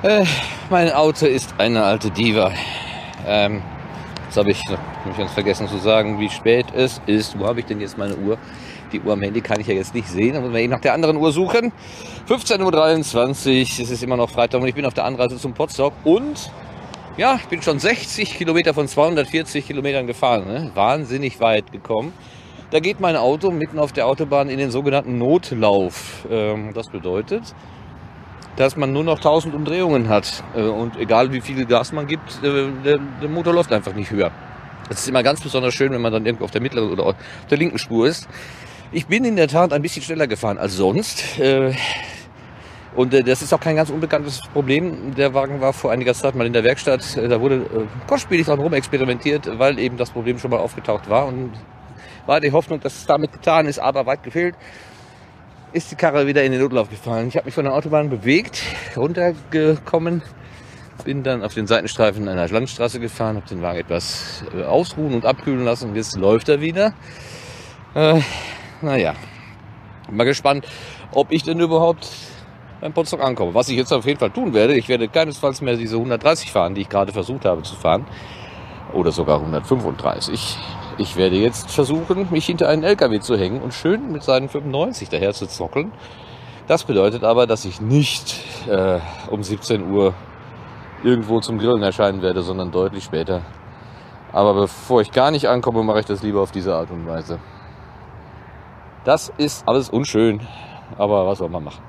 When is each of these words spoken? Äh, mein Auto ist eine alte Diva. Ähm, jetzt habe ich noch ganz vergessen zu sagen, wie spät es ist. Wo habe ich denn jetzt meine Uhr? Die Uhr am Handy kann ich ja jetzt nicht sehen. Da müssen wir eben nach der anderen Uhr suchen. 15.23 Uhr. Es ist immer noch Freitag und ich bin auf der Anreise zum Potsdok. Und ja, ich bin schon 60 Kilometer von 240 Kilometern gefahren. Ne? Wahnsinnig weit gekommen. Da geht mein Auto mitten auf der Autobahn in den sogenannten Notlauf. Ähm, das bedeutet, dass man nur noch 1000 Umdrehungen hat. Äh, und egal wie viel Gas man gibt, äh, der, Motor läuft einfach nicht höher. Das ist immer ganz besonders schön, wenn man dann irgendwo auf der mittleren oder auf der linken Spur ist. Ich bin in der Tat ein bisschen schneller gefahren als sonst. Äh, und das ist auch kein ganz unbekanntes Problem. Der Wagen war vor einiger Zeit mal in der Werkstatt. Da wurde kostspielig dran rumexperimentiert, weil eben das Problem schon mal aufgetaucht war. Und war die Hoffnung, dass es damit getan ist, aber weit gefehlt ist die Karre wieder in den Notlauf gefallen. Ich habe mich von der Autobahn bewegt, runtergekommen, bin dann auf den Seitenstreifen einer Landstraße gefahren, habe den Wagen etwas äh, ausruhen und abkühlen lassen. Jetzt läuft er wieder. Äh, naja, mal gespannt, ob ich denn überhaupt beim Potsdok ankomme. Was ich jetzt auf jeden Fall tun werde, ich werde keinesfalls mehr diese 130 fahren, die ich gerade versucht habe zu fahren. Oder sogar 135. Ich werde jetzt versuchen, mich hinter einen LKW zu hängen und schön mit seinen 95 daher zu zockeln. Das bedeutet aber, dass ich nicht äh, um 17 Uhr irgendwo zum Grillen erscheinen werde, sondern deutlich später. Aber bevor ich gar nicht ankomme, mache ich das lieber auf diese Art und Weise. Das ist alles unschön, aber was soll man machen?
Äh, 0.00 0.24
mein 0.70 0.92
Auto 0.92 1.26
ist 1.26 1.56
eine 1.58 1.82
alte 1.82 2.08
Diva. 2.12 2.52
Ähm, 3.26 3.60
jetzt 4.26 4.36
habe 4.36 4.52
ich 4.52 4.62
noch 4.68 5.18
ganz 5.18 5.32
vergessen 5.32 5.66
zu 5.66 5.78
sagen, 5.78 6.20
wie 6.20 6.28
spät 6.28 6.66
es 6.72 7.00
ist. 7.06 7.36
Wo 7.36 7.46
habe 7.46 7.58
ich 7.58 7.66
denn 7.66 7.80
jetzt 7.80 7.98
meine 7.98 8.14
Uhr? 8.14 8.38
Die 8.92 9.00
Uhr 9.00 9.12
am 9.12 9.22
Handy 9.22 9.40
kann 9.40 9.58
ich 9.58 9.66
ja 9.66 9.74
jetzt 9.74 9.96
nicht 9.96 10.06
sehen. 10.06 10.34
Da 10.34 10.40
müssen 10.40 10.54
wir 10.54 10.60
eben 10.60 10.70
nach 10.70 10.80
der 10.80 10.94
anderen 10.94 11.16
Uhr 11.16 11.32
suchen. 11.32 11.72
15.23 12.28 12.62
Uhr. 12.62 13.82
Es 13.82 13.90
ist 13.90 14.04
immer 14.04 14.16
noch 14.16 14.30
Freitag 14.30 14.60
und 14.60 14.68
ich 14.68 14.74
bin 14.76 14.84
auf 14.84 14.94
der 14.94 15.04
Anreise 15.04 15.36
zum 15.36 15.52
Potsdok. 15.52 15.92
Und 16.04 16.48
ja, 17.16 17.34
ich 17.34 17.48
bin 17.48 17.60
schon 17.60 17.80
60 17.80 18.36
Kilometer 18.36 18.74
von 18.74 18.86
240 18.86 19.66
Kilometern 19.66 20.06
gefahren. 20.06 20.46
Ne? 20.46 20.70
Wahnsinnig 20.74 21.40
weit 21.40 21.72
gekommen. 21.72 22.12
Da 22.70 22.78
geht 22.78 23.00
mein 23.00 23.16
Auto 23.16 23.50
mitten 23.50 23.80
auf 23.80 23.90
der 23.90 24.06
Autobahn 24.06 24.48
in 24.48 24.58
den 24.58 24.70
sogenannten 24.70 25.18
Notlauf. 25.18 26.24
Ähm, 26.30 26.72
das 26.72 26.88
bedeutet, 26.88 27.52
dass 28.58 28.76
man 28.76 28.92
nur 28.92 29.04
noch 29.04 29.18
1000 29.18 29.54
Umdrehungen 29.54 30.08
hat. 30.08 30.42
Äh, 30.54 30.62
und 30.62 30.98
egal 30.98 31.32
wie 31.32 31.40
viel 31.40 31.64
Gas 31.64 31.92
man 31.92 32.06
gibt, 32.06 32.42
äh, 32.42 32.66
der, 32.84 33.28
Motor 33.28 33.54
läuft 33.54 33.72
einfach 33.72 33.94
nicht 33.94 34.10
höher. 34.10 34.32
Das 34.88 35.00
ist 35.00 35.08
immer 35.08 35.22
ganz 35.22 35.40
besonders 35.40 35.74
schön, 35.74 35.92
wenn 35.92 36.00
man 36.00 36.12
dann 36.12 36.26
irgendwo 36.26 36.44
auf 36.44 36.50
der 36.50 36.60
mittleren 36.60 36.90
oder 36.90 37.04
auf 37.06 37.14
der 37.50 37.58
linken 37.58 37.78
Spur 37.78 38.08
ist. 38.08 38.28
Ich 38.90 39.06
bin 39.06 39.24
in 39.24 39.36
der 39.36 39.46
Tat 39.46 39.72
ein 39.72 39.82
bisschen 39.82 40.02
schneller 40.02 40.26
gefahren 40.26 40.58
als 40.58 40.74
sonst. 40.74 41.38
Äh, 41.38 41.72
und 42.96 43.12
das 43.12 43.42
ist 43.42 43.52
auch 43.52 43.60
kein 43.60 43.76
ganz 43.76 43.90
unbekanntes 43.90 44.40
Problem. 44.52 45.14
Der 45.14 45.32
Wagen 45.34 45.60
war 45.60 45.72
vor 45.72 45.92
einiger 45.92 46.14
Zeit 46.14 46.34
mal 46.34 46.46
in 46.46 46.52
der 46.52 46.64
Werkstatt. 46.64 47.16
Da 47.16 47.40
wurde 47.40 47.86
kostspielig 48.08 48.46
dran 48.46 48.58
rumexperimentiert, 48.58 49.56
weil 49.56 49.78
eben 49.78 49.96
das 49.98 50.10
Problem 50.10 50.38
schon 50.40 50.50
mal 50.50 50.58
aufgetaucht 50.58 51.08
war. 51.08 51.26
Und 51.26 51.52
war 52.26 52.40
die 52.40 52.50
Hoffnung, 52.50 52.80
dass 52.80 52.96
es 52.96 53.06
damit 53.06 53.32
getan 53.32 53.66
ist, 53.66 53.78
aber 53.78 54.06
weit 54.06 54.24
gefehlt 54.24 54.56
ist 55.72 55.90
die 55.90 55.96
Karre 55.96 56.26
wieder 56.26 56.42
in 56.44 56.52
den 56.52 56.60
Notlauf 56.60 56.88
gefallen. 56.88 57.28
Ich 57.28 57.36
habe 57.36 57.46
mich 57.46 57.54
von 57.54 57.64
der 57.64 57.74
Autobahn 57.74 58.08
bewegt, 58.08 58.62
runtergekommen, 58.96 60.22
bin 61.04 61.22
dann 61.22 61.44
auf 61.44 61.54
den 61.54 61.66
Seitenstreifen 61.66 62.28
einer 62.28 62.48
Landstraße 62.48 63.00
gefahren, 63.00 63.36
habe 63.36 63.48
den 63.48 63.62
Wagen 63.62 63.78
etwas 63.78 64.44
äh, 64.54 64.64
ausruhen 64.64 65.14
und 65.14 65.24
abkühlen 65.26 65.64
lassen. 65.64 65.94
Jetzt 65.94 66.16
läuft 66.16 66.48
er 66.48 66.60
wieder. 66.60 66.94
Äh, 67.94 68.20
naja, 68.80 69.14
mal 70.10 70.24
gespannt, 70.24 70.66
ob 71.12 71.32
ich 71.32 71.42
denn 71.42 71.60
überhaupt 71.60 72.08
beim 72.80 72.92
Potsdok 72.92 73.22
ankomme. 73.22 73.54
Was 73.54 73.68
ich 73.68 73.76
jetzt 73.76 73.92
auf 73.92 74.06
jeden 74.06 74.18
Fall 74.18 74.30
tun 74.30 74.54
werde, 74.54 74.74
ich 74.76 74.88
werde 74.88 75.08
keinesfalls 75.08 75.60
mehr 75.60 75.76
diese 75.76 75.96
130 75.96 76.50
fahren, 76.50 76.74
die 76.74 76.82
ich 76.82 76.88
gerade 76.88 77.12
versucht 77.12 77.44
habe 77.44 77.62
zu 77.62 77.74
fahren. 77.74 78.06
Oder 78.92 79.12
sogar 79.12 79.40
135. 79.40 80.56
Ich 81.00 81.16
werde 81.16 81.36
jetzt 81.36 81.70
versuchen, 81.70 82.26
mich 82.32 82.46
hinter 82.46 82.68
einen 82.68 82.82
LKW 82.82 83.20
zu 83.20 83.36
hängen 83.36 83.62
und 83.62 83.72
schön 83.72 84.10
mit 84.10 84.24
seinen 84.24 84.48
95 84.48 85.08
daher 85.08 85.32
zu 85.32 85.46
zockeln. 85.46 85.92
Das 86.66 86.82
bedeutet 86.82 87.22
aber, 87.22 87.46
dass 87.46 87.64
ich 87.64 87.80
nicht 87.80 88.34
äh, 88.68 88.98
um 89.30 89.44
17 89.44 89.92
Uhr 89.92 90.12
irgendwo 91.04 91.38
zum 91.38 91.58
Grillen 91.58 91.84
erscheinen 91.84 92.20
werde, 92.20 92.42
sondern 92.42 92.72
deutlich 92.72 93.04
später. 93.04 93.42
Aber 94.32 94.54
bevor 94.54 95.00
ich 95.00 95.12
gar 95.12 95.30
nicht 95.30 95.48
ankomme, 95.48 95.84
mache 95.84 96.00
ich 96.00 96.06
das 96.06 96.24
lieber 96.24 96.40
auf 96.40 96.50
diese 96.50 96.74
Art 96.74 96.90
und 96.90 97.06
Weise. 97.06 97.38
Das 99.04 99.32
ist 99.38 99.66
alles 99.68 99.90
unschön, 99.90 100.40
aber 100.98 101.28
was 101.28 101.38
soll 101.38 101.48
man 101.48 101.62
machen? 101.62 101.82